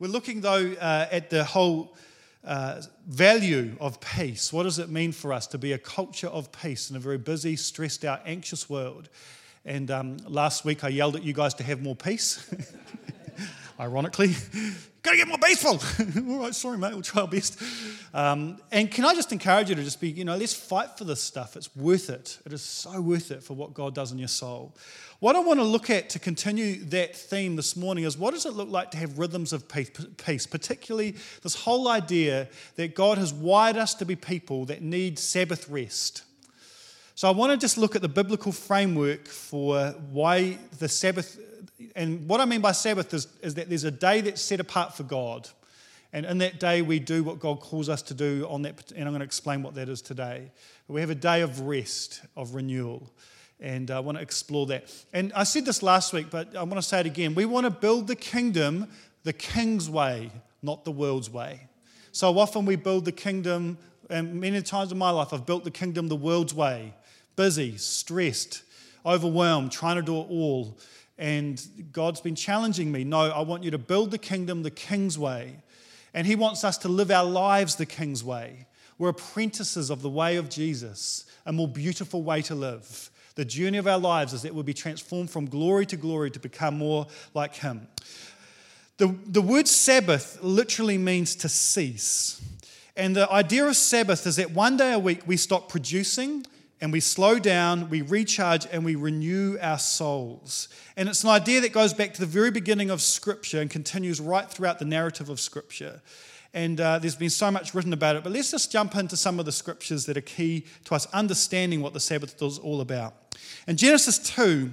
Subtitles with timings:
[0.00, 1.94] We're looking, though, uh, at the whole
[2.42, 4.50] uh, value of peace.
[4.50, 7.18] What does it mean for us to be a culture of peace in a very
[7.18, 9.10] busy, stressed out, anxious world?
[9.66, 12.50] And um, last week I yelled at you guys to have more peace.
[13.80, 14.34] Ironically,
[15.02, 15.80] gotta get more peaceful.
[16.30, 17.58] All right, sorry, mate, we'll try our best.
[18.12, 21.04] Um, and can I just encourage you to just be, you know, let's fight for
[21.04, 21.56] this stuff.
[21.56, 22.38] It's worth it.
[22.44, 24.76] It is so worth it for what God does in your soul.
[25.20, 28.44] What I want to look at to continue that theme this morning is what does
[28.44, 33.32] it look like to have rhythms of peace, particularly this whole idea that God has
[33.32, 36.24] wired us to be people that need Sabbath rest.
[37.14, 41.38] So I want to just look at the biblical framework for why the Sabbath,
[41.96, 44.94] and what I mean by Sabbath is, is that there's a day that's set apart
[44.94, 45.48] for God.
[46.12, 49.04] And in that day, we do what God calls us to do on that, and
[49.04, 50.50] I'm going to explain what that is today.
[50.88, 53.10] We have a day of rest, of renewal
[53.60, 54.92] and uh, I want to explore that.
[55.12, 57.34] And I said this last week, but I want to say it again.
[57.34, 58.88] We want to build the kingdom
[59.22, 60.30] the king's way,
[60.62, 61.68] not the world's way.
[62.12, 63.76] So often we build the kingdom,
[64.08, 66.94] and many times in my life, I've built the kingdom the world's way
[67.36, 68.62] busy, stressed,
[69.06, 70.76] overwhelmed, trying to do it all.
[71.20, 75.18] And God's been challenging me no, I want you to build the kingdom the king's
[75.18, 75.54] way.
[76.14, 78.66] And He wants us to live our lives the king's way.
[78.96, 83.10] We're apprentices of the way of Jesus, a more beautiful way to live.
[83.34, 86.40] The journey of our lives is that we'll be transformed from glory to glory to
[86.40, 87.86] become more like Him.
[88.96, 92.42] The, the word Sabbath literally means to cease.
[92.96, 96.46] And the idea of Sabbath is that one day a week we stop producing
[96.80, 100.68] and we slow down, we recharge, and we renew our souls.
[100.96, 104.20] And it's an idea that goes back to the very beginning of Scripture and continues
[104.20, 106.00] right throughout the narrative of Scripture.
[106.52, 108.24] And uh, there's been so much written about it.
[108.24, 111.80] But let's just jump into some of the scriptures that are key to us understanding
[111.80, 113.14] what the Sabbath is all about.
[113.68, 114.70] In Genesis 2,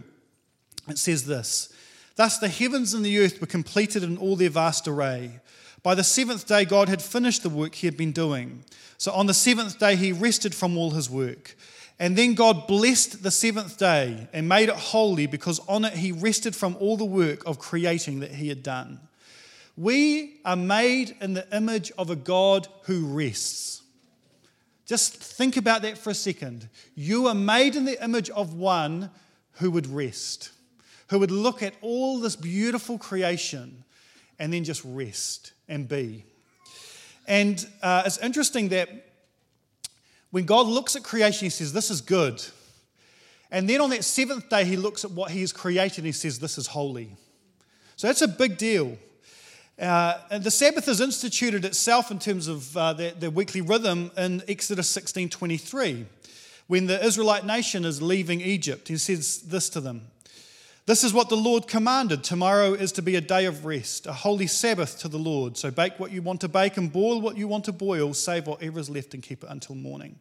[0.90, 1.74] it says this
[2.16, 5.40] Thus the heavens and the earth were completed in all their vast array.
[5.84, 8.64] By the seventh day, God had finished the work he had been doing.
[8.98, 11.56] So on the seventh day, he rested from all his work.
[12.00, 16.12] And then God blessed the seventh day and made it holy because on it he
[16.12, 19.00] rested from all the work of creating that he had done.
[19.76, 23.82] We are made in the image of a God who rests.
[24.86, 26.70] Just think about that for a second.
[26.96, 29.10] You are made in the image of one
[29.54, 30.52] who would rest,
[31.08, 33.84] who would look at all this beautiful creation
[34.40, 36.26] and then just rest and be.
[37.28, 38.90] And uh, it's interesting that
[40.32, 42.44] when God looks at creation, He says, This is good.
[43.50, 46.12] And then on that seventh day, He looks at what He has created and He
[46.12, 47.16] says, This is holy.
[47.96, 48.98] So that's a big deal.
[49.80, 54.10] Uh, and the Sabbath is instituted itself in terms of uh, the, the, weekly rhythm
[54.18, 56.06] in Exodus 16:23,
[56.66, 58.88] when the Israelite nation is leaving Egypt.
[58.88, 60.08] He says this to them:
[60.88, 62.24] "This is what the Lord commanded.
[62.24, 65.58] Tomorrow is to be a day of rest, a holy Sabbath to the Lord.
[65.58, 68.14] So bake what you want to bake and boil what you want to boil.
[68.14, 70.16] Save whatever is left and keep it until morning."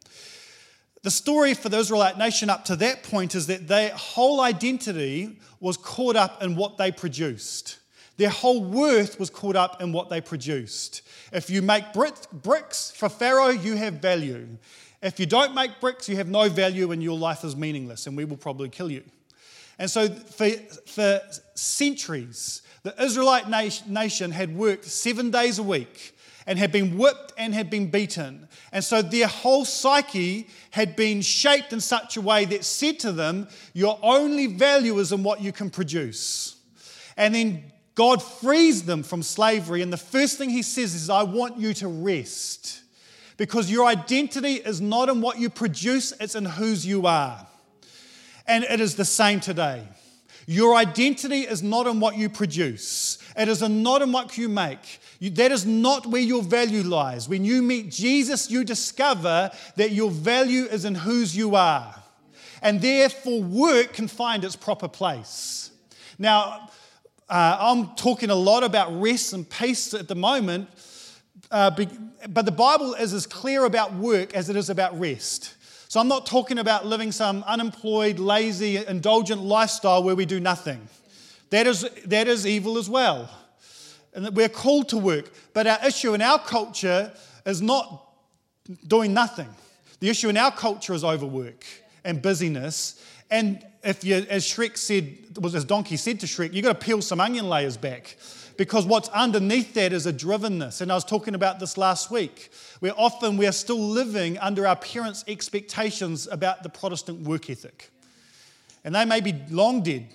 [1.03, 5.39] The story for the Israelite nation up to that point is that their whole identity
[5.61, 7.77] was caught up in what they produced.
[8.17, 11.03] Their whole worth was caught up in what they produced.
[11.33, 14.59] If you make bricks for Pharaoh, you have value.
[15.01, 18.17] If you don't make bricks, you have no value and your life is meaningless, and
[18.17, 19.05] we will probably kill you.
[19.79, 20.49] And so, for,
[20.87, 21.21] for
[21.55, 23.49] centuries, the Israelite
[23.89, 26.17] nation had worked seven days a week
[26.47, 28.49] and had been whipped and had been beaten.
[28.73, 33.13] And so their whole psyche had been shaped in such a way that said to
[33.13, 36.57] them, Your only value is in what you can produce.
[37.17, 37.65] And then
[37.97, 41.73] God frees them from slavery, and the first thing he says is, I want you
[41.75, 42.83] to rest.
[43.39, 47.47] Because your identity is not in what you produce, it's in whose you are.
[48.49, 49.87] And it is the same today.
[50.47, 55.01] Your identity is not in what you produce, it is not in what you make.
[55.19, 57.29] You, that is not where your value lies.
[57.29, 61.95] When you meet Jesus, you discover that your value is in whose you are.
[62.61, 65.71] And therefore, work can find its proper place.
[66.19, 66.69] Now,
[67.29, 70.69] uh, I'm talking a lot about rest and peace at the moment,
[71.51, 71.71] uh,
[72.29, 75.56] but the Bible is as clear about work as it is about rest.
[75.89, 80.89] So I'm not talking about living some unemployed, lazy, indulgent lifestyle where we do nothing.
[81.51, 83.31] That is, that is evil as well.
[84.13, 85.31] And we're called to work.
[85.53, 87.13] But our issue in our culture
[87.45, 88.03] is not
[88.87, 89.49] doing nothing.
[90.01, 91.65] The issue in our culture is overwork
[92.05, 93.03] and busyness.
[93.31, 96.85] And if you, as Shrek said, was as Donkey said to Shrek, you've got to
[96.85, 98.17] peel some onion layers back
[98.57, 100.81] because what's underneath that is a drivenness.
[100.81, 102.51] And I was talking about this last week,
[102.81, 107.91] where often we are still living under our parents' expectations about the Protestant work ethic.
[108.85, 110.07] And they may be long dead,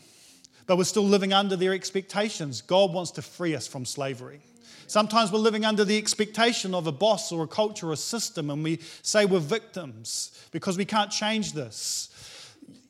[0.65, 2.61] but we're still living under their expectations.
[2.61, 4.41] God wants to free us from slavery.
[4.87, 8.49] Sometimes we're living under the expectation of a boss or a culture or a system,
[8.49, 12.10] and we say we're victims because we can't change this.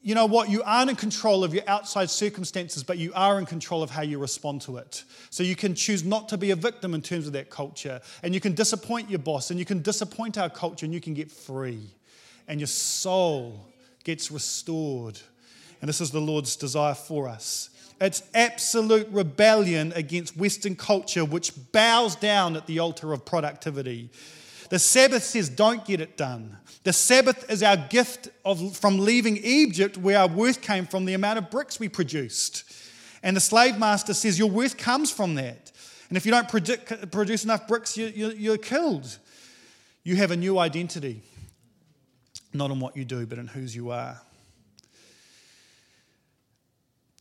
[0.03, 0.50] You know what?
[0.50, 4.01] You aren't in control of your outside circumstances, but you are in control of how
[4.01, 5.03] you respond to it.
[5.30, 8.33] So you can choose not to be a victim in terms of that culture, and
[8.33, 11.31] you can disappoint your boss, and you can disappoint our culture, and you can get
[11.31, 11.92] free,
[12.48, 13.68] and your soul
[14.03, 15.19] gets restored.
[15.81, 17.69] And this is the Lord's desire for us.
[18.00, 24.09] It's absolute rebellion against Western culture, which bows down at the altar of productivity.
[24.72, 26.56] The Sabbath says, don't get it done.
[26.84, 31.14] The Sabbath is our gift of, from leaving Egypt, where our worth came from the
[31.14, 32.64] amount of bricks we produced.
[33.22, 35.74] And the slave master says, Your worth comes from that.
[36.08, 39.18] And if you don't produce enough bricks, you, you, you're killed.
[40.06, 41.22] You have a new identity,
[42.54, 44.22] not in what you do, but in whose you are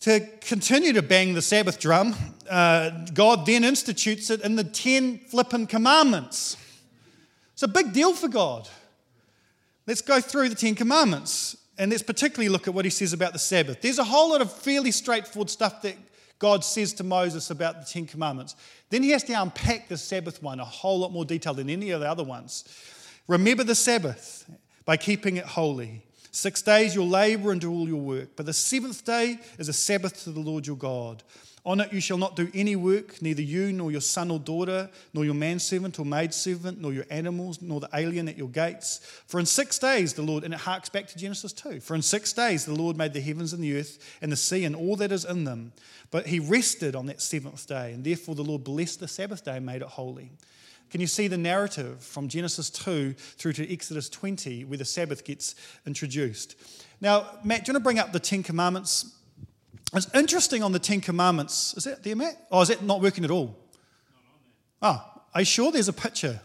[0.03, 2.17] to continue to bang the Sabbath drum,
[2.49, 6.57] uh, God then institutes it in the 10 flippin' commandments.
[7.61, 8.67] It's a big deal for God.
[9.87, 13.35] Let's go through the 10 commandments and let's particularly look at what he says about
[13.35, 13.83] the Sabbath.
[13.83, 15.95] There's a whole lot of fairly straightforward stuff that
[16.39, 18.57] God says to Moses about the Ten Commandments.
[18.89, 21.91] Then he has to unpack the Sabbath one a whole lot more detail than any
[21.91, 22.65] of the other ones.
[23.29, 24.51] Remember the Sabbath
[24.87, 26.03] by keeping it holy.
[26.31, 29.75] Six days you'll labor and do all your work, but the seventh day is a
[29.75, 31.23] Sabbath to the Lord your God.
[31.65, 34.89] On it you shall not do any work, neither you nor your son or daughter,
[35.13, 39.01] nor your manservant or maidservant, nor your animals, nor the alien at your gates.
[39.27, 42.03] For in six days the Lord, and it harks back to Genesis 2, for in
[42.03, 44.97] six days the Lord made the heavens and the earth and the sea and all
[44.97, 45.73] that is in them.
[46.11, 49.57] But he rested on that seventh day, and therefore the Lord blessed the Sabbath day
[49.57, 50.33] and made it holy.
[50.91, 55.25] Can you see the narrative from Genesis 2 through to Exodus 20 where the Sabbath
[55.25, 55.55] gets
[55.87, 56.57] introduced?
[57.01, 59.15] Now, Matt, do you want to bring up the Ten Commandments?
[59.93, 61.75] It's interesting on the Ten Commandments.
[61.77, 62.37] Is that there, Matt?
[62.51, 63.57] Or is that not working at all?
[64.83, 65.05] Oh,
[65.35, 66.41] are you sure there's a picture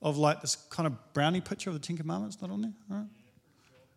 [0.00, 2.72] of like this kind of brownie picture of the Ten Commandments not on there?
[2.90, 3.06] All right.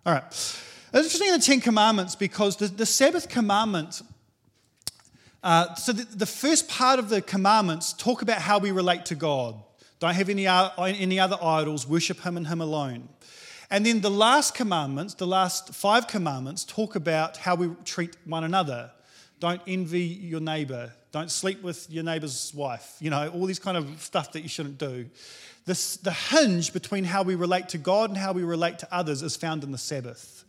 [0.05, 0.23] All right.
[0.27, 0.57] It's
[0.93, 4.01] interesting in the Ten Commandments because the, the Sabbath commandment
[5.41, 9.15] uh, so, the, the, first part of the commandments talk about how we relate to
[9.15, 9.55] God.
[9.99, 13.07] Don't have any, any other idols, worship Him and Him alone.
[13.71, 18.43] And then the last commandments, the last five commandments, talk about how we treat one
[18.43, 18.91] another.
[19.39, 20.91] Don't envy your neighbor.
[21.11, 22.95] Don't sleep with your neighbor's wife.
[22.99, 25.09] You know, all these kind of stuff that you shouldn't do.
[25.65, 29.21] This, the hinge between how we relate to God and how we relate to others
[29.21, 30.43] is found in the Sabbath.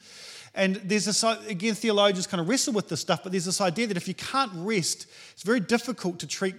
[0.54, 3.86] And there's this, again, theologians kind of wrestle with this stuff, but there's this idea
[3.86, 6.54] that if you can't rest, it's very difficult to treat,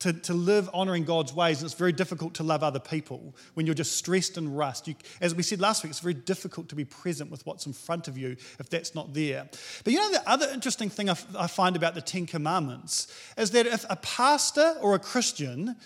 [0.00, 3.66] to, to live honoring God's ways, and it's very difficult to love other people when
[3.66, 4.86] you're just stressed and rust.
[4.86, 7.72] You, as we said last week, it's very difficult to be present with what's in
[7.72, 9.48] front of you if that's not there.
[9.84, 13.50] But you know, the other interesting thing I, I find about the Ten Commandments is
[13.52, 15.76] that if a pastor or a Christian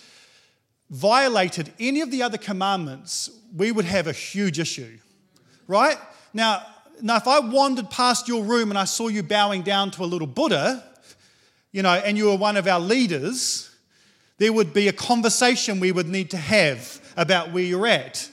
[0.90, 4.98] violated any of the other commandments, we would have a huge issue,
[5.66, 5.96] right?
[6.34, 6.66] Now,
[7.00, 10.06] now, if I wandered past your room and I saw you bowing down to a
[10.06, 10.84] little Buddha,
[11.72, 13.71] you know, and you were one of our leaders,
[14.38, 18.28] there would be a conversation we would need to have about where you're at.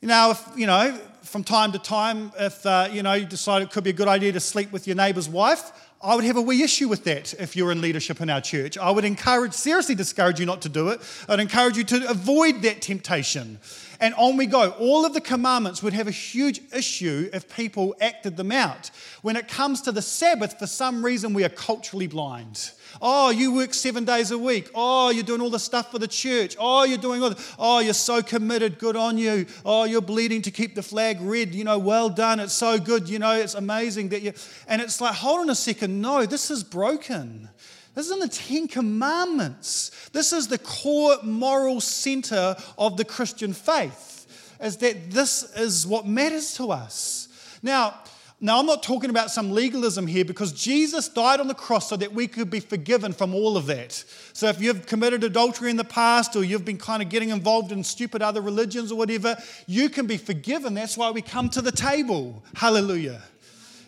[0.00, 3.70] Now, if, you know, from time to time, if, uh, you know, you decide it
[3.70, 5.70] could be a good idea to sleep with your neighbour's wife,
[6.02, 8.76] I would have a wee issue with that if you're in leadership in our church.
[8.76, 11.00] I would encourage, seriously discourage you not to do it.
[11.28, 13.60] I'd encourage you to avoid that temptation.
[14.00, 14.70] And on we go.
[14.80, 18.90] All of the commandments would have a huge issue if people acted them out.
[19.22, 22.72] When it comes to the Sabbath, for some reason, we are culturally blind.
[23.00, 24.70] Oh, you work seven days a week.
[24.74, 26.56] Oh, you're doing all the stuff for the church.
[26.58, 28.78] Oh, you're doing all the, oh, you're so committed.
[28.78, 29.46] Good on you.
[29.64, 31.54] Oh, you're bleeding to keep the flag red.
[31.54, 32.40] You know, well done.
[32.40, 33.08] It's so good.
[33.08, 34.32] You know, it's amazing that you,
[34.68, 36.00] and it's like, hold on a second.
[36.00, 37.48] No, this is broken.
[37.94, 40.08] This is in the Ten Commandments.
[40.12, 46.06] This is the core moral center of the Christian faith, is that this is what
[46.06, 47.28] matters to us.
[47.62, 48.00] Now,
[48.44, 51.96] now, I'm not talking about some legalism here because Jesus died on the cross so
[51.96, 53.92] that we could be forgiven from all of that.
[54.32, 57.70] So, if you've committed adultery in the past or you've been kind of getting involved
[57.70, 59.36] in stupid other religions or whatever,
[59.68, 60.74] you can be forgiven.
[60.74, 62.42] That's why we come to the table.
[62.56, 63.22] Hallelujah.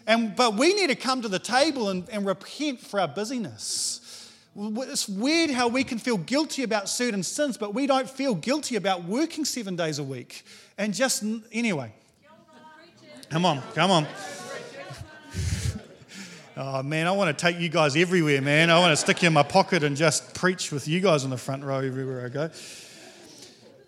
[0.06, 4.30] And, but we need to come to the table and, and repent for our busyness.
[4.56, 8.76] It's weird how we can feel guilty about certain sins, but we don't feel guilty
[8.76, 10.44] about working seven days a week.
[10.78, 11.92] And just, anyway.
[13.30, 14.06] Come on, come on.
[16.56, 18.70] Oh man, I want to take you guys everywhere, man.
[18.70, 21.30] I want to stick you in my pocket and just preach with you guys in
[21.30, 22.48] the front row everywhere I go.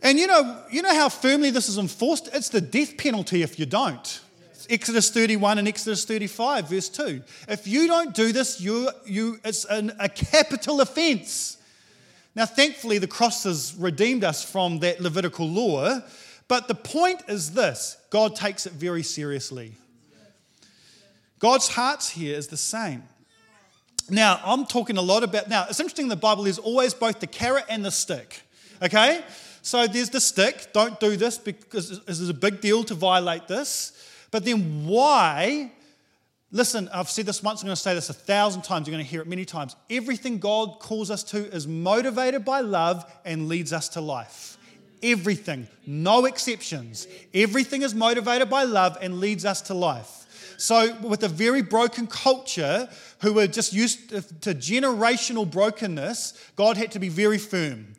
[0.03, 2.29] And you know, you know how firmly this is enforced?
[2.33, 4.21] It's the death penalty if you don't.
[4.69, 7.23] Exodus 31 and Exodus 35, verse 2.
[7.49, 11.59] If you don't do this, you, you, it's an, a capital offense.
[12.35, 16.01] Now, thankfully, the cross has redeemed us from that Levitical law,
[16.49, 19.75] but the point is this God takes it very seriously.
[21.39, 23.03] God's heart here is the same.
[24.09, 27.27] Now, I'm talking a lot about, now, it's interesting the Bible is always both the
[27.27, 28.43] carrot and the stick,
[28.81, 29.25] okay?
[29.63, 33.49] So there's the stick, don't do this because this is a big deal to violate
[33.49, 33.93] this.
[34.31, 35.73] But then why?
[36.53, 39.05] Listen, I've said this once, I'm going to say this a thousand times, you're going
[39.05, 39.75] to hear it many times.
[39.91, 44.57] Everything God calls us to is motivated by love and leads us to life.
[45.03, 47.09] Everything, no exceptions.
[47.35, 50.16] Everything is motivated by love and leads us to life.
[50.59, 52.89] So, with a very broken culture
[53.21, 57.95] who were just used to generational brokenness, God had to be very firm.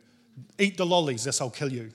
[0.58, 1.90] Eat the lollies, this I'll kill you.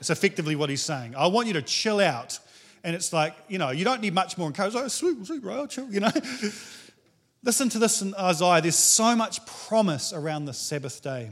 [0.00, 1.14] It's effectively what he's saying.
[1.16, 2.38] I want you to chill out.
[2.84, 4.86] And it's like, you know, you don't need much more encouragement.
[4.86, 6.10] Oh, sweet, sweet, right, I chill, you know.
[7.44, 8.60] Listen to this in Isaiah.
[8.60, 11.30] There's so much promise around the Sabbath day.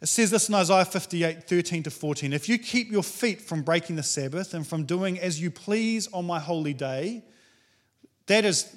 [0.00, 2.32] It says this in Isaiah 58, 13 to 14.
[2.32, 6.08] If you keep your feet from breaking the Sabbath and from doing as you please
[6.12, 7.22] on my holy day,
[8.26, 8.74] that is,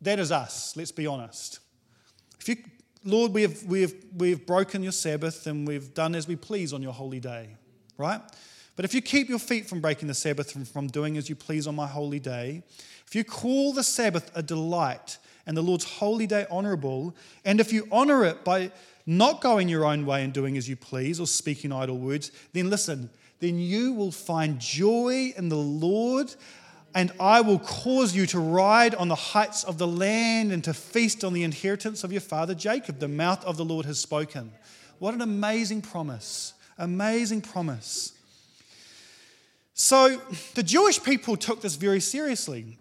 [0.00, 1.60] that is us, let's be honest.
[2.40, 2.56] If you,
[3.04, 6.36] Lord, we have, we, have, we have broken your Sabbath and we've done as we
[6.36, 7.48] please on your holy day,
[7.98, 8.20] right?
[8.76, 11.34] But if you keep your feet from breaking the Sabbath and from doing as you
[11.34, 12.62] please on my holy day,
[13.06, 17.72] if you call the Sabbath a delight and the Lord's holy day honorable, and if
[17.72, 18.70] you honor it by
[19.06, 22.68] not going your own way and doing as you please or speaking idle words, then
[22.68, 23.08] listen,
[23.38, 26.34] then you will find joy in the Lord
[26.96, 30.72] and I will cause you to ride on the heights of the land and to
[30.72, 33.00] feast on the inheritance of your father Jacob.
[33.00, 34.50] The mouth of the Lord has spoken.
[34.98, 36.54] What an amazing promise!
[36.78, 38.14] Amazing promise.
[39.74, 40.22] So
[40.54, 42.78] the Jewish people took this very seriously.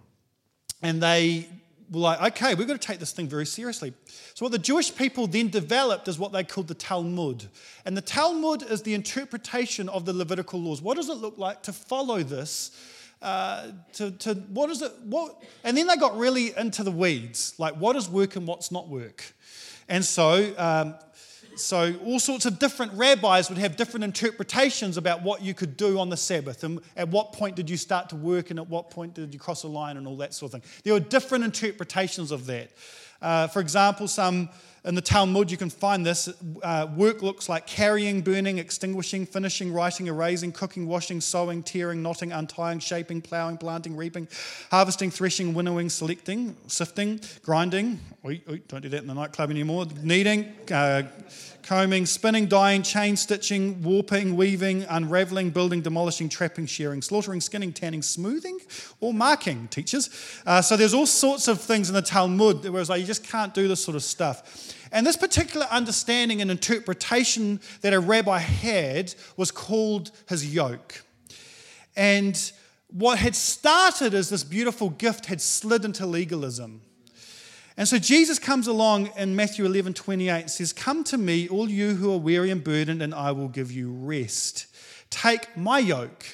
[0.81, 1.50] And they
[1.91, 3.93] were like, okay, we've got to take this thing very seriously.
[4.34, 7.48] So, what the Jewish people then developed is what they called the Talmud.
[7.86, 10.81] And the Talmud is the interpretation of the Levitical laws.
[10.81, 12.72] What does it look like to follow this
[13.22, 17.53] uh, to, to what is it, what, and then they got really into the weeds,
[17.57, 19.24] like what is work and what's not work.
[19.88, 20.95] And so, um,
[21.55, 26.00] so all sorts of different rabbis would have different interpretations about what you could do
[26.00, 28.89] on the Sabbath and at what point did you start to work and at what
[28.89, 30.72] point did you cross a line and all that sort of thing.
[30.84, 32.72] There were different interpretations of that.
[33.22, 34.50] Uh, for example, some
[34.86, 36.30] in the Talmud, you can find this.
[36.62, 42.32] Uh, work looks like carrying, burning, extinguishing, finishing, writing, erasing, cooking, washing, sewing, tearing, knotting,
[42.32, 44.27] untying, shaping, ploughing, planting, reaping,
[44.70, 48.00] harvesting, threshing, winnowing, selecting, sifting, grinding.
[48.24, 49.88] Oy, oy, don't do that in the nightclub anymore.
[50.04, 51.04] Kneading, uh,
[51.63, 58.04] combing, spinning, dyeing, chain stitching, warping, weaving, unraveling, building, demolishing, trapping, shearing, slaughtering, skinning, tanning,
[58.04, 58.60] smoothing,
[59.00, 60.12] or marking, teachers.
[60.46, 63.54] Uh, so there's all sorts of things in the Talmud, whereas like, you just can't
[63.56, 64.75] do this sort of stuff.
[64.91, 71.03] And this particular understanding and interpretation that a rabbi had was called his yoke.
[71.96, 72.51] And
[72.88, 76.82] what had started as this beautiful gift had slid into legalism.
[77.77, 81.70] And so Jesus comes along in Matthew 11 28 and says, Come to me, all
[81.70, 84.67] you who are weary and burdened, and I will give you rest.
[85.10, 86.25] Take my yoke,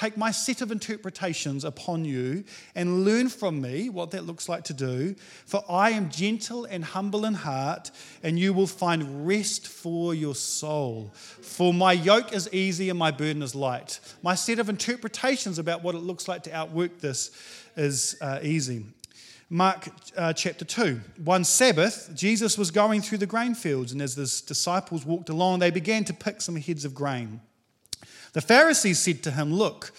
[0.00, 2.42] take my set of interpretations upon you,
[2.74, 5.14] and learn from me what that looks like to do.
[5.44, 7.90] For I am gentle and humble in heart,
[8.22, 11.12] and you will find rest for your soul.
[11.14, 14.00] For my yoke is easy and my burden is light.
[14.22, 17.30] My set of interpretations about what it looks like to outwork this
[17.76, 18.86] is uh, easy.
[19.50, 20.98] Mark uh, chapter 2.
[21.24, 25.58] One Sabbath, Jesus was going through the grain fields, and as his disciples walked along,
[25.58, 27.40] they began to pick some heads of grain.
[28.32, 29.92] The Pharisees said to him, Look,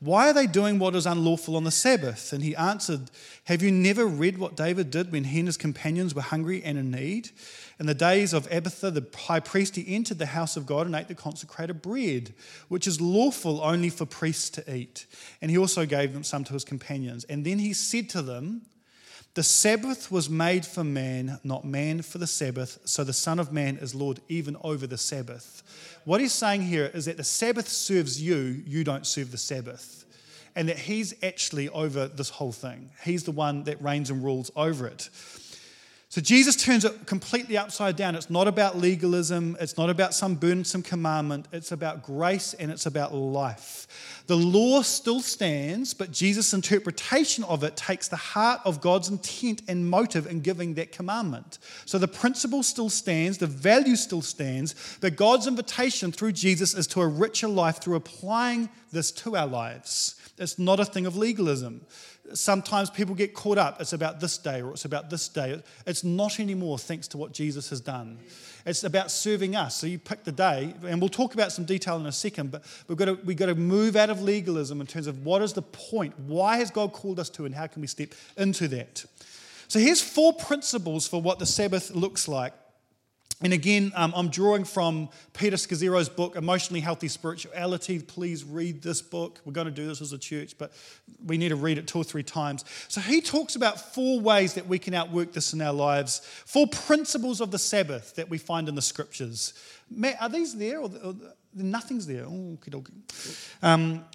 [0.00, 2.32] why are they doing what is unlawful on the Sabbath?
[2.32, 3.10] And he answered,
[3.44, 6.76] Have you never read what David did when he and his companions were hungry and
[6.76, 7.30] in need?
[7.80, 10.94] In the days of Abiathar the high priest, he entered the house of God and
[10.94, 12.34] ate the consecrated bread,
[12.68, 15.06] which is lawful only for priests to eat.
[15.40, 17.24] And he also gave them some to his companions.
[17.24, 18.62] And then he said to them,
[19.34, 23.52] the Sabbath was made for man, not man for the Sabbath, so the Son of
[23.52, 25.62] Man is Lord even over the Sabbath.
[26.04, 30.04] What he's saying here is that the Sabbath serves you, you don't serve the Sabbath.
[30.54, 32.90] And that he's actually over this whole thing.
[33.02, 35.10] He's the one that reigns and rules over it.
[36.14, 38.14] So Jesus turns it completely upside down.
[38.14, 42.86] It's not about legalism, it's not about some burdensome commandment, it's about grace and it's
[42.86, 43.88] about life.
[44.28, 49.62] The law still stands, but Jesus' interpretation of it takes the heart of God's intent
[49.66, 51.58] and motive in giving that commandment.
[51.84, 56.86] So the principle still stands, the value still stands, but God's invitation through Jesus is
[56.86, 60.14] to a richer life through applying this to our lives.
[60.38, 61.84] It's not a thing of legalism.
[62.32, 63.80] Sometimes people get caught up.
[63.80, 65.62] It's about this day or it's about this day.
[65.86, 68.18] It's not anymore, thanks to what Jesus has done.
[68.64, 69.76] It's about serving us.
[69.76, 72.64] So you pick the day, and we'll talk about some detail in a second, but
[72.88, 75.52] we've got to, we've got to move out of legalism in terms of what is
[75.52, 76.18] the point?
[76.20, 79.04] Why has God called us to, and how can we step into that?
[79.68, 82.54] So here's four principles for what the Sabbath looks like.
[83.44, 87.98] And again, um, I'm drawing from Peter Scazzero's book, Emotionally Healthy Spirituality.
[87.98, 89.38] Please read this book.
[89.44, 90.72] We're going to do this as a church, but
[91.26, 92.64] we need to read it two or three times.
[92.88, 96.66] So he talks about four ways that we can outwork this in our lives, four
[96.66, 99.52] principles of the Sabbath that we find in the scriptures.
[99.90, 101.14] Matt, are these there or, or
[101.54, 102.24] nothing's there?
[102.24, 102.92] Okay, okay.
[103.62, 104.06] Um,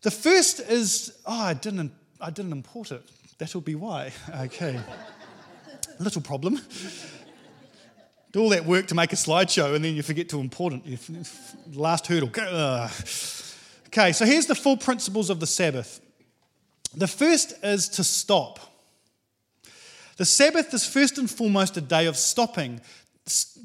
[0.00, 3.02] the first is, oh, I didn't, I didn't import it.
[3.36, 4.12] That'll be why.
[4.34, 4.80] Okay.
[5.98, 6.60] Little problem
[8.36, 11.00] do all that work to make a slideshow and then you forget to import it.
[11.72, 12.28] Last hurdle.
[13.86, 16.02] Okay, so here's the four principles of the Sabbath.
[16.94, 18.60] The first is to stop.
[20.18, 22.82] The Sabbath is first and foremost a day of stopping.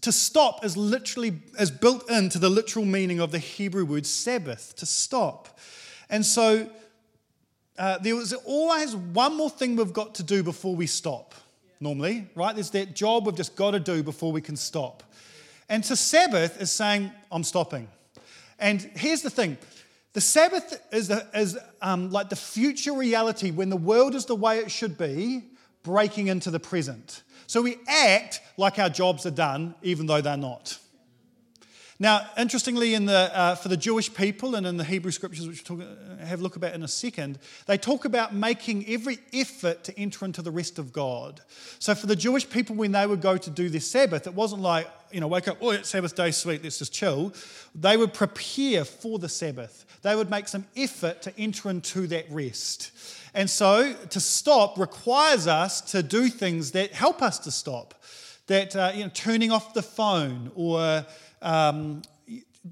[0.01, 4.74] To stop is literally is built into the literal meaning of the Hebrew word Sabbath,
[4.78, 5.60] to stop.
[6.10, 6.70] And so
[7.78, 11.36] uh, there was always one more thing we've got to do before we stop
[11.82, 12.54] normally, right?
[12.54, 15.04] There's that job we've just got to do before we can stop.
[15.68, 17.88] And to Sabbath is saying, I'm stopping.
[18.60, 19.58] And here's the thing
[20.14, 24.36] the Sabbath is, the, is um, like the future reality when the world is the
[24.36, 25.44] way it should be,
[25.84, 27.24] breaking into the present.
[27.48, 30.78] So we act like our jobs are done, even though they're not.
[32.01, 35.70] Now, interestingly, in the, uh, for the Jewish people and in the Hebrew scriptures, which
[35.70, 39.20] we'll talk, uh, have a look about in a second, they talk about making every
[39.34, 41.41] effort to enter into the rest of God.
[41.77, 44.63] So for the Jewish people, when they would go to do their Sabbath, it wasn't
[44.63, 47.34] like, you know, wake up, oh, it's Sabbath day, sweet, let's just chill.
[47.75, 49.86] They would prepare for the Sabbath.
[50.01, 52.93] They would make some effort to enter into that rest.
[53.36, 57.93] And so to stop requires us to do things that help us to stop.
[58.48, 61.05] That, uh, you know, turning off the phone or
[61.41, 62.01] um,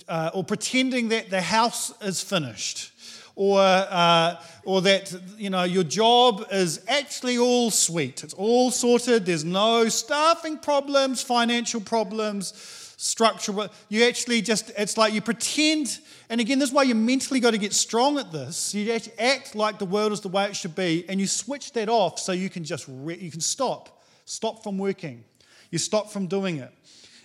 [0.07, 2.91] uh, or pretending that the house is finished,
[3.35, 8.23] or, uh, or that you know, your job is actually all sweet.
[8.23, 9.25] It's all sorted.
[9.25, 12.53] There's no staffing problems, financial problems,
[12.97, 13.69] structural.
[13.87, 15.99] You actually just, it's like you pretend.
[16.29, 18.75] And again, this is why you mentally got to get strong at this.
[18.75, 21.87] You act like the world is the way it should be, and you switch that
[21.87, 25.23] off so you can just re- you can stop, stop from working.
[25.71, 26.73] You stop from doing it.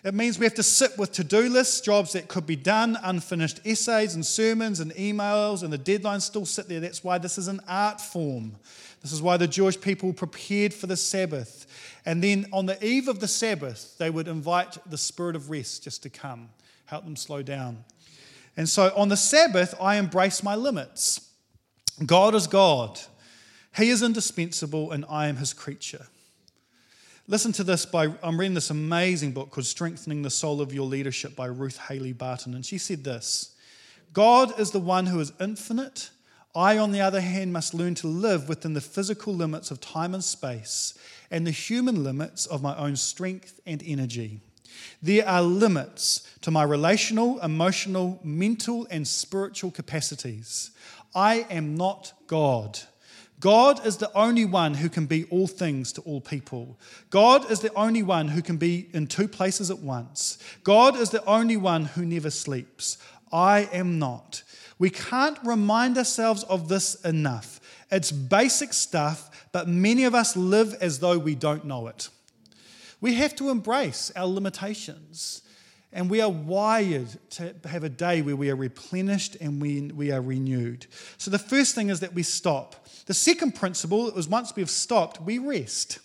[0.04, 2.98] It means we have to sit with to do lists, jobs that could be done,
[3.02, 6.78] unfinished essays and sermons and emails, and the deadlines still sit there.
[6.78, 8.56] That's why this is an art form.
[9.00, 11.66] This is why the Jewish people prepared for the Sabbath.
[12.04, 15.84] And then on the eve of the Sabbath, they would invite the spirit of rest
[15.84, 16.50] just to come,
[16.84, 17.84] help them slow down.
[18.58, 21.30] And so on the Sabbath, I embrace my limits.
[22.04, 23.00] God is God,
[23.74, 26.06] He is indispensable, and I am His creature.
[27.26, 30.84] Listen to this by, I'm reading this amazing book called Strengthening the Soul of Your
[30.84, 32.52] Leadership by Ruth Haley Barton.
[32.52, 33.54] And she said this
[34.12, 36.10] God is the one who is infinite.
[36.54, 40.12] I, on the other hand, must learn to live within the physical limits of time
[40.12, 40.98] and space
[41.30, 44.40] and the human limits of my own strength and energy.
[45.02, 50.72] There are limits to my relational, emotional, mental, and spiritual capacities.
[51.14, 52.80] I am not God.
[53.44, 56.78] God is the only one who can be all things to all people.
[57.10, 60.38] God is the only one who can be in two places at once.
[60.62, 62.96] God is the only one who never sleeps.
[63.30, 64.42] I am not.
[64.78, 67.60] We can't remind ourselves of this enough.
[67.90, 72.08] It's basic stuff, but many of us live as though we don't know it.
[73.02, 75.42] We have to embrace our limitations.
[75.94, 80.10] And we are wired to have a day where we are replenished and we, we
[80.10, 80.88] are renewed.
[81.18, 82.84] So the first thing is that we stop.
[83.06, 86.00] The second principle is once we've stopped, we rest.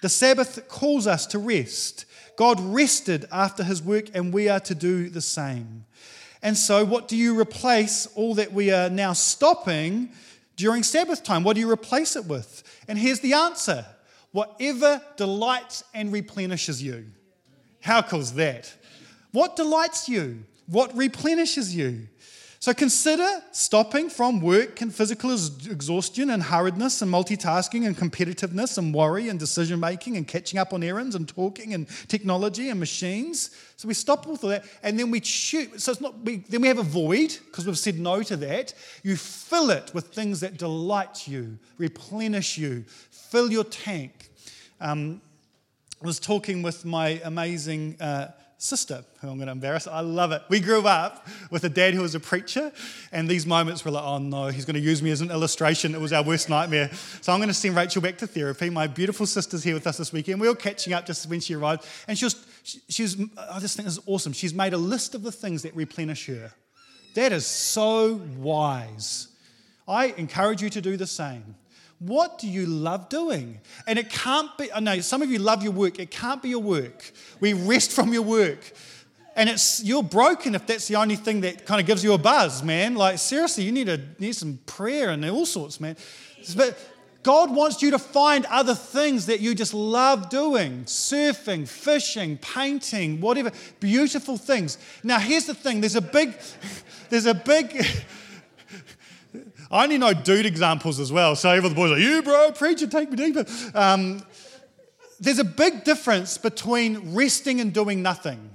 [0.00, 2.06] The Sabbath calls us to rest.
[2.36, 5.84] God rested after his work, and we are to do the same.
[6.42, 10.12] And so, what do you replace all that we are now stopping
[10.56, 11.44] during Sabbath time?
[11.44, 12.62] What do you replace it with?
[12.88, 13.84] And here's the answer
[14.32, 17.04] whatever delights and replenishes you.
[17.80, 18.72] How cool is that?
[19.32, 20.44] What delights you?
[20.66, 22.08] What replenishes you?
[22.62, 28.92] So consider stopping from work and physical exhaustion and hurriedness and multitasking and competitiveness and
[28.94, 33.56] worry and decision making and catching up on errands and talking and technology and machines.
[33.76, 35.82] So we stop all of that and then we choose.
[35.82, 38.74] So it's not, we, then we have a void because we've said no to that.
[39.02, 44.28] You fill it with things that delight you, replenish you, fill your tank.
[44.82, 45.22] Um,
[46.02, 47.96] I was talking with my amazing.
[47.98, 49.86] Uh, sister, who I'm going to embarrass.
[49.86, 50.42] I love it.
[50.50, 52.70] We grew up with a dad who was a preacher,
[53.10, 55.94] and these moments were like, oh no, he's going to use me as an illustration.
[55.94, 56.90] It was our worst nightmare.
[57.22, 58.68] So I'm going to send Rachel back to therapy.
[58.68, 60.42] My beautiful sister's here with us this weekend.
[60.42, 63.16] We were catching up just when she arrived, and she was, she, she was,
[63.50, 64.34] I just think this is awesome.
[64.34, 66.52] She's made a list of the things that replenish her.
[67.14, 69.28] That is so wise.
[69.88, 71.56] I encourage you to do the same.
[72.00, 73.60] What do you love doing?
[73.86, 75.98] And it can't be, I know some of you love your work.
[75.98, 77.12] It can't be your work.
[77.40, 78.72] We rest from your work.
[79.36, 82.18] And it's you're broken if that's the only thing that kind of gives you a
[82.18, 82.94] buzz, man.
[82.94, 85.96] Like seriously, you need a need some prayer and all sorts, man.
[86.56, 86.76] But
[87.22, 93.20] God wants you to find other things that you just love doing surfing, fishing, painting,
[93.20, 94.78] whatever, beautiful things.
[95.02, 96.34] Now, here's the thing there's a big,
[97.10, 97.86] there's a big,
[99.70, 101.36] I only know dude examples as well.
[101.36, 103.44] So every the boys are like, you bro, preacher, take me deeper.
[103.74, 104.22] Um,
[105.20, 108.50] there's a big difference between resting and doing nothing.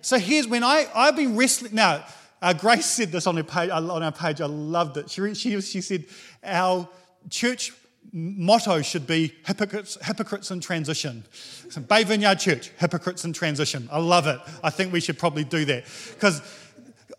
[0.00, 1.74] So here's when I, I've been wrestling.
[1.74, 2.04] Now,
[2.40, 4.40] uh, Grace said this on her page, on our page.
[4.40, 5.10] I loved it.
[5.10, 6.06] She, she, she said,
[6.42, 6.88] our
[7.28, 7.72] church
[8.12, 11.24] motto should be hypocrites, hypocrites in transition.
[11.68, 13.88] So Bay Vineyard Church, hypocrites in transition.
[13.92, 14.40] I love it.
[14.64, 15.84] I think we should probably do that.
[16.14, 16.40] Because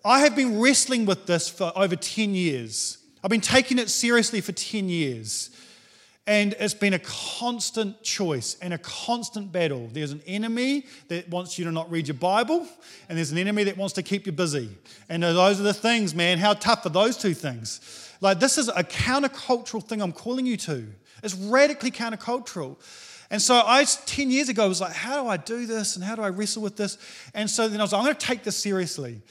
[0.03, 2.97] I have been wrestling with this for over 10 years.
[3.23, 5.49] I've been taking it seriously for 10 years.
[6.27, 9.89] And it's been a constant choice and a constant battle.
[9.91, 12.67] There's an enemy that wants you to not read your Bible,
[13.09, 14.69] and there's an enemy that wants to keep you busy.
[15.09, 16.37] And those are the things, man.
[16.37, 17.81] How tough are those two things?
[18.21, 20.85] Like, this is a countercultural thing I'm calling you to.
[21.23, 22.77] It's radically countercultural.
[23.31, 25.95] And so I, 10 years ago, was like, how do I do this?
[25.95, 26.97] And how do I wrestle with this?
[27.33, 29.21] And so then I was like, I'm going to take this seriously.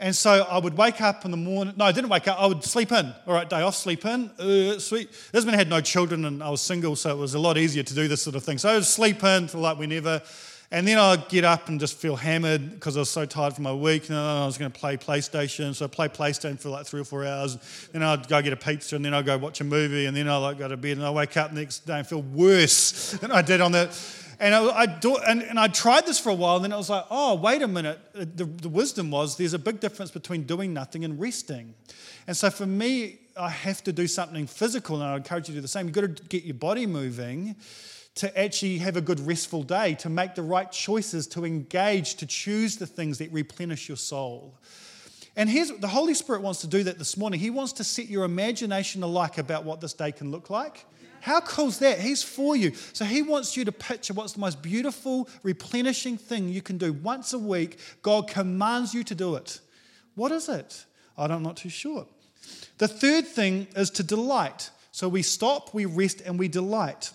[0.00, 1.74] And so I would wake up in the morning.
[1.76, 2.40] No, I didn't wake up.
[2.40, 3.12] I would sleep in.
[3.26, 4.30] All right, day off, sleep in.
[4.38, 5.10] Uh, sweet.
[5.32, 7.82] This man had no children and I was single, so it was a lot easier
[7.82, 8.58] to do this sort of thing.
[8.58, 10.22] So I would sleep in for like whenever.
[10.70, 13.64] And then I'd get up and just feel hammered because I was so tired from
[13.64, 14.08] my week.
[14.08, 15.74] And I was going to play PlayStation.
[15.74, 17.56] So I'd play PlayStation for like three or four hours.
[17.90, 20.06] Then I'd go get a pizza and then I'd go watch a movie.
[20.06, 21.98] And then I'd like go to bed and I would wake up the next day
[21.98, 23.98] and feel worse than I did on that
[24.40, 26.76] and I, I do, and, and, I tried this for a while, and then I
[26.76, 27.98] was like, oh, wait a minute.
[28.14, 31.74] Uh, the, the wisdom was there's a big difference between doing nothing and resting.
[32.26, 35.58] And so for me, I have to do something physical, and I encourage you to
[35.58, 35.86] do the same.
[35.86, 37.56] You've got to get your body moving
[38.16, 42.26] to actually have a good restful day, to make the right choices, to engage, to
[42.26, 44.58] choose the things that replenish your soul.
[45.36, 47.38] And here's the Holy Spirit wants to do that this morning.
[47.38, 50.84] He wants to set your imagination alike about what this day can look like.
[51.20, 52.00] How cool is that?
[52.00, 52.74] He's for you.
[52.92, 56.92] So he wants you to picture what's the most beautiful, replenishing thing you can do
[56.92, 57.78] once a week.
[58.02, 59.60] God commands you to do it.
[60.14, 60.84] What is it?
[61.16, 62.06] I'm not too sure.
[62.78, 64.70] The third thing is to delight.
[64.92, 67.12] So we stop, we rest, and we delight.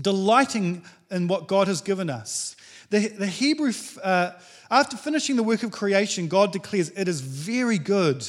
[0.00, 2.56] Delighting in what God has given us.
[2.90, 4.32] The, the Hebrew, uh,
[4.70, 8.26] after finishing the work of creation, God declares it is very good.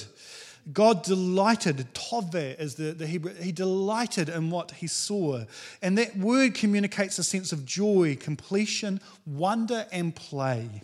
[0.72, 5.44] God delighted, tove is the, the Hebrew, he delighted in what he saw.
[5.82, 10.84] And that word communicates a sense of joy, completion, wonder, and play.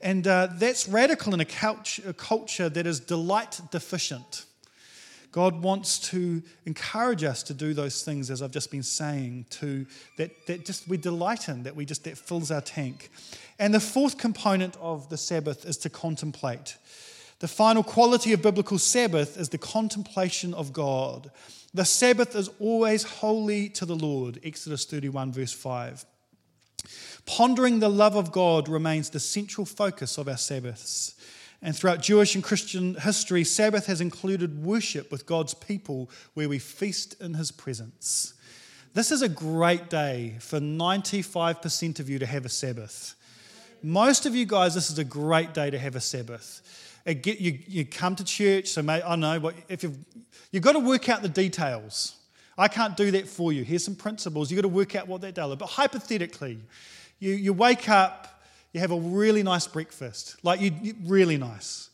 [0.00, 4.44] And uh, that's radical in a, couch, a culture that is delight deficient.
[5.32, 9.86] God wants to encourage us to do those things, as I've just been saying, to
[10.16, 13.10] that, that just we delight in, that we just that fills our tank.
[13.58, 16.76] And the fourth component of the Sabbath is to contemplate.
[17.40, 21.30] The final quality of biblical Sabbath is the contemplation of God.
[21.72, 26.04] The Sabbath is always holy to the Lord, Exodus 31, verse 5.
[27.26, 31.14] Pondering the love of God remains the central focus of our Sabbaths.
[31.60, 36.58] And throughout Jewish and Christian history, Sabbath has included worship with God's people where we
[36.58, 38.34] feast in His presence.
[38.94, 43.14] This is a great day for 95% of you to have a Sabbath.
[43.82, 46.62] Most of you guys, this is a great day to have a Sabbath
[47.14, 49.98] get, you, you come to church, so may, I know, but if you've,
[50.50, 52.16] you've got to work out the details.
[52.56, 53.62] I can't do that for you.
[53.62, 54.50] Here's some principles.
[54.50, 55.54] You've got to work out what that does.
[55.56, 56.58] But hypothetically,
[57.18, 61.90] you, you wake up, you have a really nice breakfast, like you, really nice.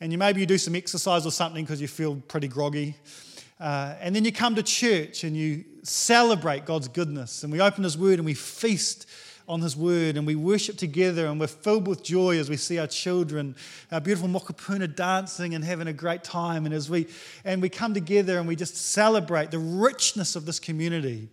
[0.00, 2.96] And you maybe you do some exercise or something because you feel pretty groggy.
[3.58, 7.42] Uh, and then you come to church and you celebrate God's goodness.
[7.42, 9.06] And we open His Word and we feast
[9.48, 12.78] on His Word and we worship together and we're filled with joy as we see
[12.78, 13.54] our children,
[13.92, 16.66] our beautiful mokopuna dancing and having a great time.
[16.66, 17.06] And as we
[17.44, 21.28] and we come together and we just celebrate the richness of this community.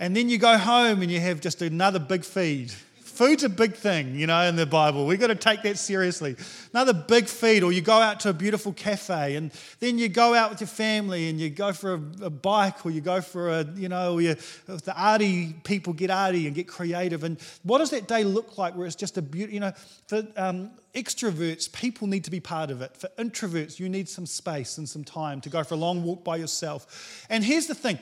[0.00, 2.72] And then you go home and you have just another big feed
[3.18, 5.04] Food's a big thing, you know, in the Bible.
[5.04, 6.36] We've got to take that seriously.
[6.72, 9.50] Another big feed, or you go out to a beautiful cafe, and
[9.80, 12.92] then you go out with your family and you go for a, a bike, or
[12.92, 17.24] you go for a, you know, you, the arty people get arty and get creative.
[17.24, 19.72] And what does that day look like where it's just a beauty, you know,
[20.06, 22.96] for um, extroverts, people need to be part of it.
[22.96, 26.22] For introverts, you need some space and some time to go for a long walk
[26.22, 27.26] by yourself.
[27.28, 27.98] And here's the thing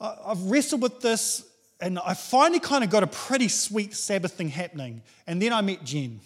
[0.00, 1.44] I've wrestled with this
[1.80, 5.02] and I finally kind of got a pretty sweet Sabbath thing happening.
[5.26, 6.20] And then I met Jen.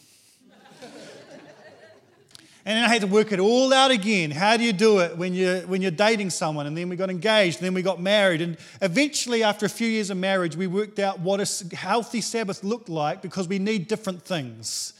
[2.65, 4.31] and then I had to work it all out again.
[4.31, 6.67] How do you do it when you're, when you're dating someone?
[6.67, 8.41] And then we got engaged, and then we got married.
[8.41, 12.65] And eventually, after a few years of marriage, we worked out what a healthy Sabbath
[12.65, 14.95] looked like because we need different things.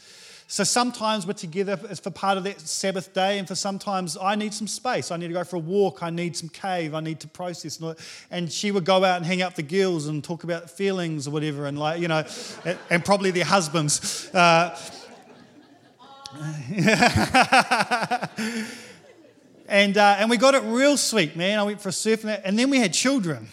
[0.53, 4.53] So sometimes we're together for part of that Sabbath day, and for sometimes I need
[4.53, 5.09] some space.
[5.09, 6.03] I need to go for a walk.
[6.03, 6.93] I need some cave.
[6.93, 7.81] I need to process.
[8.29, 11.31] And she would go out and hang out the gills and talk about feelings or
[11.31, 12.23] whatever, and like you know,
[12.91, 14.29] and probably their husbands.
[14.31, 14.77] Uh,
[19.67, 21.57] and uh, and we got it real sweet, man.
[21.57, 23.47] I went for a surf, and then we had children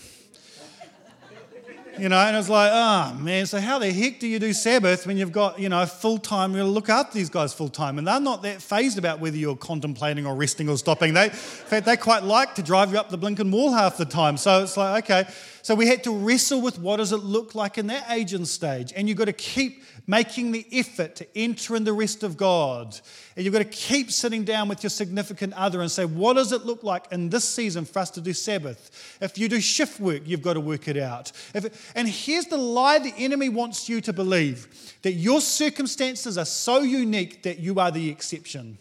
[2.00, 5.06] you know, and it's like, oh man, so how the heck do you do Sabbath
[5.06, 7.98] when you've got, you know, full time, you look after these guys full time?
[7.98, 11.14] And they're not that phased about whether you're contemplating or resting or stopping.
[11.14, 14.04] They, in fact, they quite like to drive you up the Blinken Wall half the
[14.04, 14.36] time.
[14.36, 15.30] So it's like, okay.
[15.62, 18.46] So we had to wrestle with what does it look like in that age and
[18.46, 18.92] stage.
[18.96, 22.98] And you've got to keep making the effort to enter in the rest of God.
[23.36, 26.52] And you've got to keep sitting down with your significant other and say, what does
[26.52, 29.18] it look like in this season for us to do Sabbath?
[29.20, 31.32] If you do shift work, you've got to work it out.
[31.54, 36.44] If, and here's the lie the enemy wants you to believe that your circumstances are
[36.44, 38.78] so unique that you are the exception.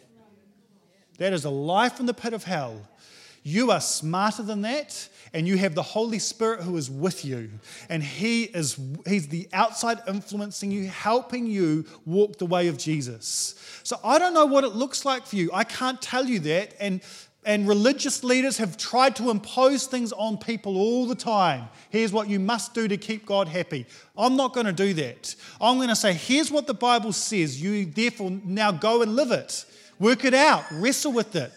[1.18, 2.82] That is a lie from the pit of hell.
[3.44, 7.50] You are smarter than that and you have the Holy Spirit who is with you.
[7.90, 13.56] And He is He's the outside influencing you, helping you walk the way of Jesus.
[13.84, 15.50] So I don't know what it looks like for you.
[15.54, 16.76] I can't tell you that.
[16.80, 17.02] And
[17.46, 21.70] and religious leaders have tried to impose things on people all the time.
[21.90, 23.86] Here's what you must do to keep God happy.
[24.18, 25.36] I'm not going to do that.
[25.62, 27.62] I'm going to say, here's what the Bible says.
[27.62, 29.66] You therefore now go and live it.
[30.00, 30.66] Work it out.
[30.72, 31.52] Wrestle with it.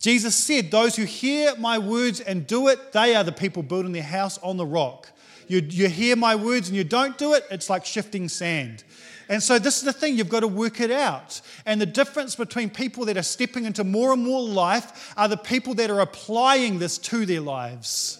[0.00, 3.92] Jesus said, Those who hear my words and do it, they are the people building
[3.92, 5.10] their house on the rock.
[5.46, 8.82] You, you hear my words and you don't do it, it's like shifting sand.
[9.28, 11.40] And so, this is the thing, you've got to work it out.
[11.66, 15.36] And the difference between people that are stepping into more and more life are the
[15.36, 18.16] people that are applying this to their lives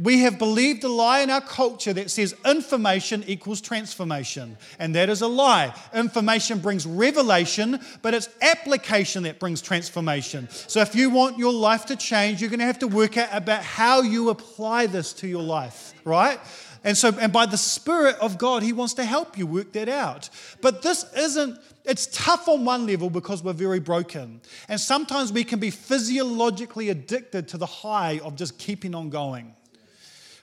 [0.00, 4.56] we have believed a lie in our culture that says information equals transformation.
[4.78, 5.74] And that is a lie.
[5.94, 10.48] Information brings revelation, but it's application that brings transformation.
[10.50, 13.28] So if you want your life to change, you're going to have to work out
[13.32, 16.40] about how you apply this to your life, right?
[16.84, 19.88] And so, and by the Spirit of God, He wants to help you work that
[19.88, 20.30] out.
[20.60, 24.42] But this isn't it's tough on one level because we're very broken.
[24.68, 29.54] And sometimes we can be physiologically addicted to the high of just keeping on going.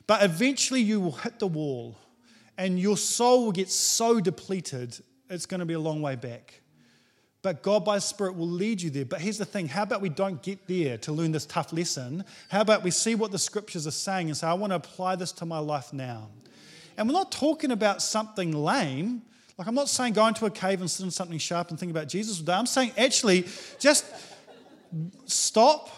[0.07, 1.97] But eventually you will hit the wall
[2.57, 6.61] and your soul will get so depleted, it's going to be a long way back.
[7.43, 9.05] But God by Spirit will lead you there.
[9.05, 12.25] But here's the thing how about we don't get there to learn this tough lesson?
[12.49, 15.15] How about we see what the scriptures are saying and say, I want to apply
[15.15, 16.29] this to my life now?
[16.97, 19.21] And we're not talking about something lame.
[19.57, 21.91] Like, I'm not saying go into a cave and sit in something sharp and think
[21.91, 22.53] about Jesus all day.
[22.53, 23.45] I'm saying actually
[23.79, 24.05] just
[25.25, 25.89] stop,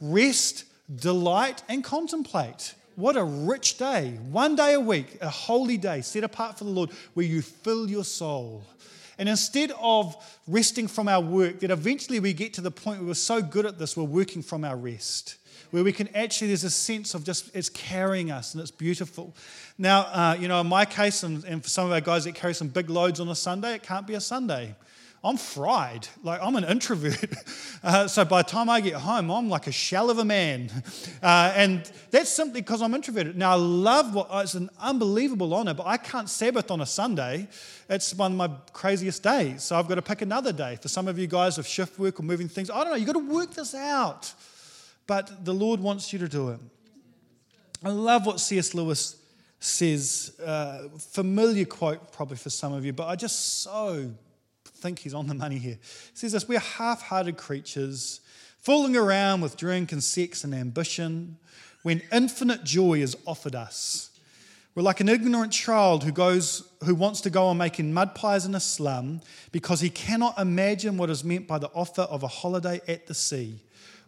[0.00, 2.74] rest, delight, and contemplate.
[2.94, 4.18] What a rich day.
[4.30, 7.90] One day a week, a holy day set apart for the Lord where you fill
[7.90, 8.62] your soul.
[9.18, 13.08] And instead of resting from our work, that eventually we get to the point where
[13.08, 15.36] we're so good at this, we're working from our rest
[15.70, 19.34] where we can actually, there's a sense of just, it's carrying us and it's beautiful.
[19.78, 22.34] Now, uh, you know, in my case, and, and, for some of our guys that
[22.34, 24.74] carry some big loads on a Sunday, it can't be a Sunday.
[25.22, 26.08] I'm fried.
[26.22, 27.24] Like, I'm an introvert.
[27.82, 30.70] Uh, so by the time I get home, I'm like a shell of a man.
[31.22, 33.36] Uh, and that's simply because I'm introverted.
[33.36, 37.46] Now, I love what, it's an unbelievable honor, but I can't Sabbath on a Sunday.
[37.90, 39.62] It's one of my craziest days.
[39.62, 40.76] So I've got to pick another day.
[40.80, 43.06] For some of you guys of shift work or moving things, I don't know, you've
[43.06, 44.32] got to work this out
[45.10, 46.60] but the Lord wants you to do it.
[47.82, 48.74] I love what C.S.
[48.74, 49.16] Lewis
[49.58, 54.12] says, uh, familiar quote probably for some of you, but I just so
[54.64, 55.78] think he's on the money here.
[55.82, 58.20] He says this We're half hearted creatures,
[58.58, 61.38] fooling around with drink and sex and ambition
[61.82, 64.16] when infinite joy is offered us.
[64.76, 68.46] We're like an ignorant child who goes who wants to go on making mud pies
[68.46, 72.28] in a slum because he cannot imagine what is meant by the offer of a
[72.28, 73.58] holiday at the sea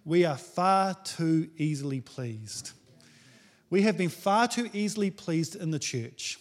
[0.04, 2.72] we are far too easily pleased.
[3.70, 6.38] We have been far too easily pleased in the church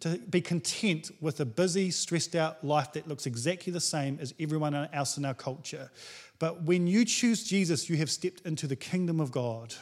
[0.00, 4.34] to be content with a busy, stressed out life that looks exactly the same as
[4.40, 5.90] everyone else in our culture.
[6.40, 9.74] But when you choose Jesus, you have stepped into the kingdom of God.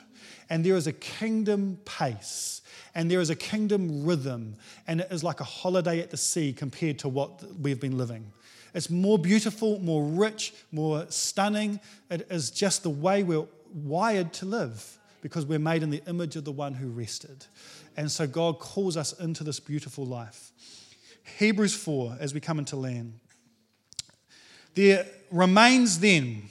[0.51, 2.61] And there is a kingdom pace,
[2.95, 6.53] and there is a kingdom rhythm, and it is like a holiday at the sea
[6.53, 8.31] compared to what we've been living.
[8.75, 11.81] It's more beautiful, more rich, more stunning.
[12.11, 16.37] It is just the way we're wired to live because we're made in the image
[16.37, 17.47] of the one who rested.
[17.97, 20.53] And so God calls us into this beautiful life.
[21.39, 23.19] Hebrews 4, as we come into land.
[24.75, 26.45] There remains then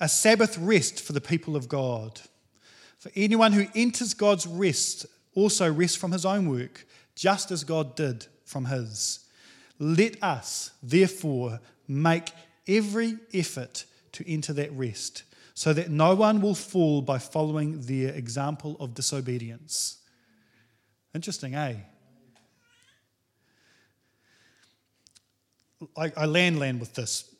[0.00, 2.20] a Sabbath rest for the people of God.
[2.98, 7.94] For anyone who enters God's rest also rests from his own work, just as God
[7.96, 9.20] did from his.
[9.78, 12.30] Let us, therefore, make
[12.66, 15.22] every effort to enter that rest,
[15.54, 19.98] so that no one will fall by following their example of disobedience.
[21.14, 21.76] Interesting, eh?
[25.96, 27.32] I, I land land with this.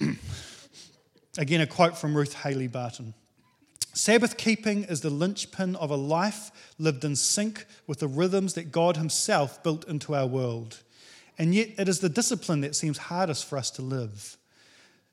[1.38, 3.14] Again, a quote from Ruth Haley Barton.
[3.92, 8.72] Sabbath keeping is the linchpin of a life lived in sync with the rhythms that
[8.72, 10.82] God Himself built into our world.
[11.38, 14.36] And yet, it is the discipline that seems hardest for us to live.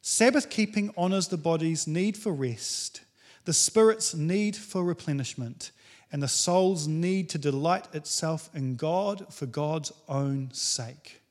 [0.02, 3.02] Sabbath keeping honours the body's need for rest,
[3.46, 5.72] the spirit's need for replenishment,
[6.12, 11.22] and the soul's need to delight itself in God for God's own sake.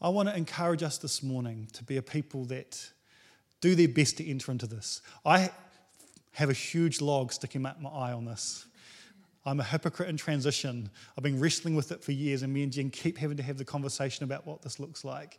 [0.00, 2.90] I want to encourage us this morning to be a people that
[3.60, 5.00] do their best to enter into this.
[5.24, 5.50] I
[6.32, 8.66] have a huge log sticking out my eye on this.
[9.46, 10.90] I'm a hypocrite in transition.
[11.16, 13.58] I've been wrestling with it for years, and me and Jen keep having to have
[13.58, 15.38] the conversation about what this looks like.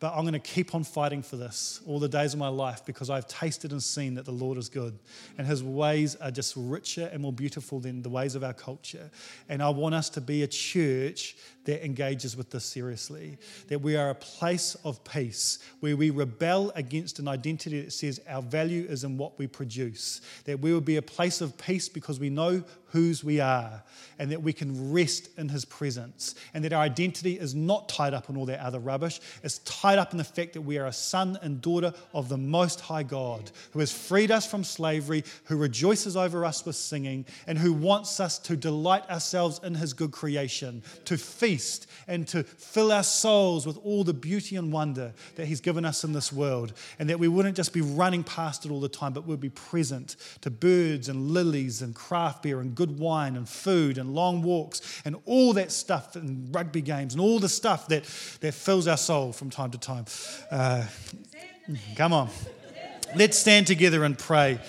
[0.00, 2.86] But I'm going to keep on fighting for this all the days of my life
[2.86, 4.98] because I've tasted and seen that the Lord is good.
[5.36, 9.10] And his ways are just richer and more beautiful than the ways of our culture.
[9.50, 13.36] And I want us to be a church that engages with this seriously.
[13.68, 18.22] That we are a place of peace where we rebel against an identity that says
[18.26, 20.22] our value is in what we produce.
[20.44, 23.82] That we will be a place of peace because we know whose we are
[24.18, 26.34] and that we can rest in his presence.
[26.54, 29.20] And that our identity is not tied up in all that other rubbish.
[29.42, 32.28] It's tied tied up in the fact that we are a son and daughter of
[32.28, 36.76] the Most High God, who has freed us from slavery, who rejoices over us with
[36.76, 42.28] singing, and who wants us to delight ourselves in His good creation, to feast and
[42.28, 46.12] to fill our souls with all the beauty and wonder that He's given us in
[46.12, 49.26] this world, and that we wouldn't just be running past it all the time, but
[49.26, 53.98] we'd be present to birds and lilies and craft beer and good wine and food
[53.98, 58.04] and long walks and all that stuff and rugby games and all the stuff that,
[58.40, 60.04] that fills our soul from time to time.
[60.50, 60.86] Uh,
[61.96, 62.28] come on.
[63.16, 64.60] Let's stand together and pray.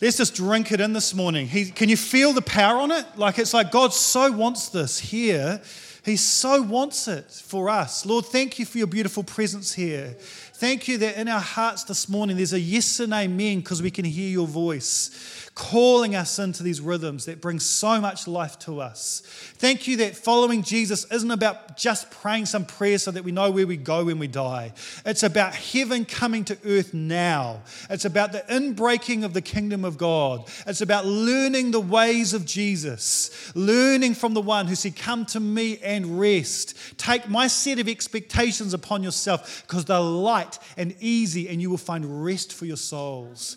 [0.00, 1.46] Let's just drink it in this morning.
[1.46, 3.06] He, can you feel the power on it?
[3.16, 5.62] Like it's like God so wants this here.
[6.04, 8.06] He so wants it for us.
[8.06, 10.14] Lord, thank you for your beautiful presence here.
[10.18, 13.90] Thank you that in our hearts this morning there's a yes and amen because we
[13.90, 18.78] can hear your voice calling us into these rhythms that bring so much life to
[18.78, 19.22] us.
[19.54, 23.50] Thank you that following Jesus isn't about just praying some prayers so that we know
[23.50, 24.74] where we go when we die.
[25.06, 27.62] It's about heaven coming to earth now.
[27.88, 30.46] It's about the inbreaking of the kingdom of God.
[30.66, 35.40] It's about learning the ways of Jesus, learning from the one who said, Come to
[35.40, 36.76] me and rest.
[36.98, 41.78] Take my set of expectations upon yourself because they're light and easy, and you will
[41.78, 43.54] find rest for your souls.